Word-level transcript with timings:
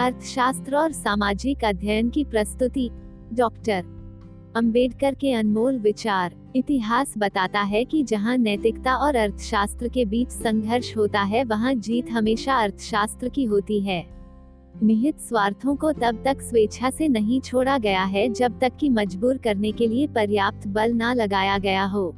अर्थशास्त्र 0.00 0.76
और 0.76 0.92
सामाजिक 0.92 1.64
अध्ययन 1.64 2.10
की 2.10 2.24
प्रस्तुति, 2.24 2.90
डॉक्टर. 3.32 3.84
अंबेडकर 4.56 5.14
के 5.14 5.32
अनमोल 5.32 5.78
विचार, 5.78 6.34
इतिहास 6.56 7.14
बताता 7.18 7.60
है 7.60 7.84
कि 7.84 8.02
जहाँ 8.02 8.36
नैतिकता 8.36 8.94
और 8.94 9.16
अर्थशास्त्र 9.16 9.88
के 9.88 10.04
बीच 10.04 10.28
संघर्ष 10.28 10.96
होता 10.96 11.20
है, 11.20 11.44
वहाँ 11.44 11.74
जीत 11.74 12.10
हमेशा 12.10 12.54
अर्थशास्त्र 12.54 13.28
की 13.28 13.44
होती 13.44 13.80
है. 13.80 14.06
निहित 14.82 15.20
स्वार्थों 15.20 15.76
को 15.76 15.92
तब 15.92 16.22
तक 16.24 16.40
स्वेच्छा 16.40 16.90
से 16.90 17.08
नहीं 17.08 17.40
छोड़ा 17.40 17.78
गया 17.78 18.04
है, 18.04 18.28
जब 18.28 18.58
तक 18.60 18.72
कि 18.80 18.88
मजबूर 18.88 19.38
करने 19.38 19.72
के 19.72 19.86
लिए 19.86 20.06
पर्याप्त 20.06 20.68
बल 20.68 20.92
न 20.92 21.02
लगाया 21.02 21.58
गया 21.58 21.84
हो. 21.84 22.14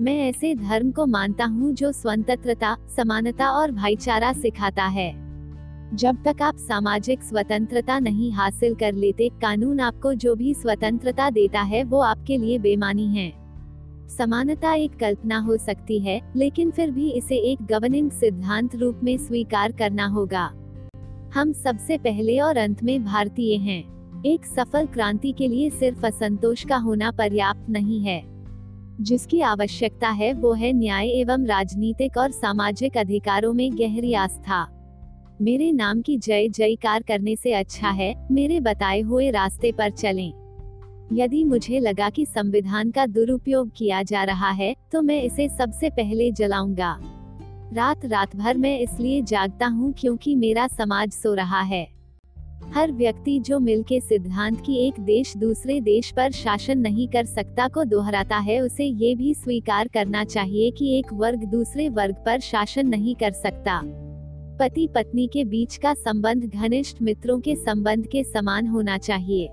मैं 0.00 0.28
ऐसे 0.28 0.54
धर्म 0.54 0.90
को 0.90 1.06
मानता 1.06 1.44
हूँ 1.44 1.72
जो 1.72 1.92
स्वतंत्रता, 1.92 2.76
समानता 2.96 3.50
और 3.50 3.72
भाईचारा 3.72 4.32
सिखाता 4.32 4.84
है. 4.84 5.23
जब 5.94 6.16
तक 6.24 6.42
आप 6.42 6.56
सामाजिक 6.56 7.22
स्वतंत्रता 7.22 7.98
नहीं 7.98 8.32
हासिल 8.32 8.74
कर 8.74 8.94
लेते, 8.94 9.28
कानून 9.28 9.80
आपको 9.80 10.14
जो 10.14 10.34
भी 10.34 10.54
स्वतंत्रता 10.54 11.30
देता 11.30 11.60
है, 11.60 11.84
वो 11.84 11.98
आपके 11.98 12.36
लिए 12.36 12.58
बेमानी 12.58 13.14
है। 13.16 13.32
समानता 14.08 14.74
एक 14.74 14.96
कल्पना 14.96 15.38
हो 15.38 15.56
सकती 15.56 15.98
है, 15.98 16.20
लेकिन 16.36 16.70
फिर 16.70 16.90
भी 16.90 17.10
इसे 17.10 17.36
एक 17.36 17.58
गवर्निंग 17.62 18.10
सिद्धांत 18.10 18.76
रूप 18.76 19.00
में 19.04 19.18
स्वीकार 19.18 19.72
करना 19.72 20.06
होगा। 20.06 20.52
हम 21.34 21.52
सबसे 21.52 21.98
पहले 21.98 22.38
और 22.38 22.56
अंत 22.56 22.82
में 22.82 23.04
भारतीय 23.04 23.56
हैं। 23.56 23.94
एक 24.22 24.46
सफल 24.46 24.86
क्रांति 24.86 25.32
के 25.32 25.48
लिए 25.48 25.70
सिर्फ़ 25.70 26.06
असंतोष 26.06 26.66
का 26.66 26.76
होना 26.76 27.10
पर्याप्त 27.10 27.70
नहीं 27.70 28.00
है। 28.00 28.24
जिसकी 29.00 29.40
आवश्यकता 29.40 30.08
है, 30.08 30.32
वो 30.32 30.52
है 30.52 30.72
न्याय 30.72 31.08
एवं 31.08 31.46
राजनीतिक 31.46 32.16
और 32.16 32.30
सामाजिक 32.30 32.96
अधिकारों 32.96 33.52
में 33.52 33.72
गहरी 33.72 34.14
आस्था। 34.14 34.73
मेरे 35.40 35.70
नाम 35.72 36.00
की 36.02 36.16
जय 36.18 36.48
जयकार 36.48 37.02
करने 37.02 37.34
से 37.36 37.52
अच्छा 37.52 37.90
है, 37.90 38.14
मेरे 38.30 38.58
बताए 38.60 39.00
हुए 39.00 39.30
रास्ते 39.30 39.72
पर 39.72 39.90
चलें। 39.90 40.32
यदि 41.12 41.42
मुझे 41.44 41.78
लगा 41.78 42.10
कि 42.10 42.26
संविधान 42.26 42.90
का 42.90 43.06
दुरुपयोग 43.06 43.70
किया 43.76 44.02
जा 44.02 44.22
रहा 44.24 44.50
है 44.50 44.74
तो 44.92 45.02
मैं 45.02 45.20
इसे 45.22 45.48
सबसे 45.48 45.90
पहले 45.90 46.30
जलाऊँगा। 46.32 46.98
रात 47.72 48.04
रात 48.04 48.36
भर 48.36 48.56
मैं 48.56 48.78
इसलिए 48.80 49.22
जागता 49.22 49.66
हूँ 49.66 49.92
क्योंकि 49.92 50.34
मेरा 50.34 50.66
समाज 50.66 51.12
सो 51.12 51.34
रहा 51.34 51.60
है। 51.62 51.86
हर 52.74 52.92
व्यक्ति 52.92 53.38
जो 53.40 53.58
मिल 53.58 53.82
के 53.82 54.00
सिद्धांत 54.00 54.60
की 54.60 54.76
एक 54.76 55.00
देश 55.00 55.36
दूसरे 55.36 55.80
देश 55.80 56.12
पर 56.12 56.30
शासन 56.32 56.78
नहीं 56.78 57.08
कर 57.08 57.24
सकता 57.24 57.68
को 57.68 57.84
दोहराता 57.84 58.38
है, 58.38 58.60
उसे 58.60 58.84
ये 58.84 59.14
भी 59.14 59.34
स्वीकार 59.34 59.88
करना 59.88 60.24
चाहिए 60.24 60.70
कि 60.70 60.98
एक 60.98 61.12
वर्ग 61.12 61.44
दूसरे 61.48 61.88
वर्ग 61.88 62.22
पर 62.26 62.40
शासन 62.40 62.88
नहीं 62.88 63.14
कर 63.14 63.32
सकता। 63.32 63.80
पति 64.58 64.88
पत्नी 64.94 65.26
के 65.26 65.44
बीच 65.44 65.76
का 65.76 65.94
संबंध 65.94 66.44
घनिष्ठ 66.44 67.02
मित्रों 67.02 67.40
के 67.40 67.56
संबंध 67.56 68.06
के 68.06 68.24
समान 68.24 68.66
होना 68.66 68.98
चाहिए। 68.98 69.48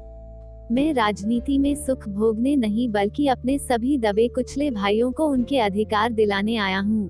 मैं 0.72 0.94
राजनीति 0.94 1.58
में 1.58 1.76
सुख 1.76 2.10
भोगने 2.10 2.56
नहीं 2.56 2.90
बल्कि 2.90 3.28
अपने 3.28 3.58
सभी 3.58 3.98
दबे 3.98 4.28
कुचले 4.28 4.72
भाइयों 4.72 5.12
को 5.12 5.28
उनके 5.28 5.60
अधिकार 5.60 6.12
दिलाने 6.12 6.56
आया 6.56 6.80
हूँ। 6.80 7.10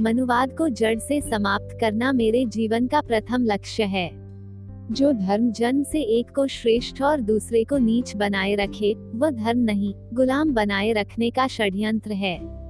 मनुवाद 0.00 0.56
को 0.56 0.68
जड़ 0.68 0.98
से 0.98 1.20
समाप्त 1.20 1.78
करना 1.80 2.12
मेरे 2.12 2.44
जीवन 2.44 2.86
का 2.86 3.00
प्रथम 3.00 3.44
लक्ष्य 3.44 3.82
है। 3.82 4.10
जो 4.90 5.12
धर्म 5.12 5.52
जन्म 5.52 5.82
से 5.82 6.00
एक 6.00 6.30
को 6.30 6.46
श्रेष्ठ 6.46 7.02
और 7.02 7.20
दूसरे 7.20 7.64
को 7.64 7.78
नीच 7.78 8.16
बनाए 8.16 8.54
रखे, 8.54 8.94
वह 8.94 9.30
धर्म 9.30 9.58
नहीं, 9.58 9.94
गुलाम 10.12 10.54
बनाए 10.54 10.92
रखने 10.92 11.30
का 11.30 11.46
षड्यंत्र 11.46 12.12
है। 12.12 12.63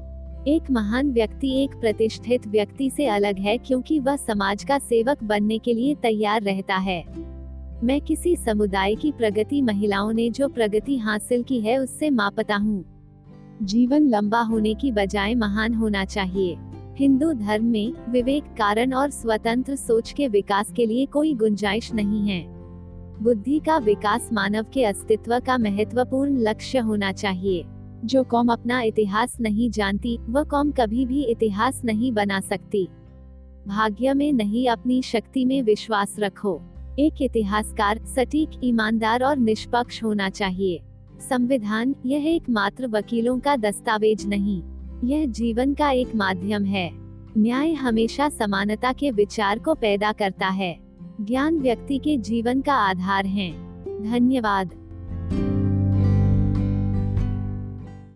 एक 0.49 0.71
महान 0.71 1.13
व्यक्ति 1.13 1.51
एक 1.63 1.71
प्रतिष्ठित 1.71 2.47
व्यक्ति 2.47 2.91
से 2.91 3.07
अलग 3.07 3.39
है 3.39 3.59
क्योंकि 3.59 3.99
वह 4.01 4.17
समाज 4.17 4.65
का 4.65 4.79
सेवक 4.79 5.23
बनने 5.25 5.59
के 5.59 5.75
लिए 5.75 5.95
तैयार 5.95 6.43
रहता 6.43 6.77
है। 6.77 7.05
मैं 7.85 8.01
किसी 8.01 8.37
समुदाय 8.37 8.95
की 8.95 9.13
प्रगति 9.13 9.63
महिलाओं 9.63 10.13
ने 10.13 10.31
जो 10.31 10.49
प्रगति 10.49 10.99
हासिल 10.99 11.43
की 11.43 11.61
है 11.61 11.79
उससे 11.79 12.11
मापता 12.11 12.57
हूँ। 12.57 12.85
जीवन 13.63 14.09
लंबा 14.09 14.41
होने 14.41 14.75
की 14.75 14.93
बजाय 14.93 15.35
महान 15.35 15.75
होना 15.75 16.05
चाहिए। 16.05 16.57
हिंदू 16.97 17.33
धर्म 17.33 17.65
में 17.65 17.93
विवेक, 18.09 18.45
कारण 18.45 18.93
और 18.93 19.11
स्वतंत्र 19.11 19.77
सोच 19.77 20.13
के 20.13 20.29
विकास 20.29 20.73
के 20.73 20.87
लिए 20.87 21.07
कोई 21.07 21.35
गुंजाइश 21.35 21.93
नहीं 21.95 22.29
है। 22.29 22.45
बुद्धि 23.23 23.59
का 23.59 23.79
विकास 23.79 24.31
मानव 24.33 24.67
के 24.75 24.85
अस्तित्व 24.85 25.41
का 25.41 25.59
महत्वपूर्ण 25.59 26.39
लक्ष्य 26.39 26.79
होना 26.79 27.13
चाहिए। 27.13 27.65
जो 28.05 28.25
कौम 28.25 28.53
अपना 28.53 28.81
इतिहास 28.81 29.41
नहीं 29.41 29.71
जानती, 29.71 30.19
वह 30.21 30.45
कौम 30.45 30.71
कभी 30.71 31.07
भी 31.07 31.23
इतिहास 31.23 31.83
नहीं 31.85 32.13
बना 32.13 32.41
सकती। 32.41 32.89
भाग्य 33.69 34.15
में 34.15 34.33
नहीं, 34.33 34.69
अपनी 34.69 35.03
शक्ति 35.03 35.45
में 35.45 35.63
विश्वास 35.63 36.17
रखो। 36.19 36.63
एक 36.99 37.13
इतिहासकार, 37.23 38.05
सटीक, 38.05 38.49
ईमानदार 38.65 39.23
और 39.23 39.37
निष्पक्ष 39.37 40.03
होना 40.05 40.29
चाहिए। 40.29 40.81
संविधान, 41.29 41.95
यह 42.07 42.35
एक 42.35 42.51
मात्र 42.51 42.87
वकीलों 42.87 43.39
का 43.39 43.57
दस्तावेज़ 43.57 44.29
नहीं। 44.29 44.63
यह 45.05 45.27
जीवन 45.27 45.75
का 45.75 45.91
एक 45.91 46.15
माध्यम 46.15 46.65
है। 46.65 46.91
न्याय 47.39 47.73
हमेशा 47.73 48.29
समानता 48.29 48.93
के 48.93 49.11
विचार 49.11 49.59
को 49.59 49.75
पैदा 49.75 50.13
करता 50.13 50.49
है। 50.49 50.79
ज्ञान 51.21 51.59
व्यक्ति 51.59 51.99
के 51.99 52.17
जीवन 52.17 52.61
का 52.61 52.75
आधार 52.75 53.27
है। 53.27 53.53
धन्यवाद। 54.03 54.84